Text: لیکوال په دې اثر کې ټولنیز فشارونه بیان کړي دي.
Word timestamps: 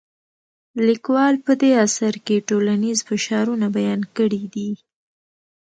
لیکوال 0.87 1.35
په 1.45 1.51
دې 1.61 1.71
اثر 1.85 2.13
کې 2.25 2.45
ټولنیز 2.49 2.97
فشارونه 3.09 3.65
بیان 3.77 4.01
کړي 4.17 4.43
دي. 4.53 4.71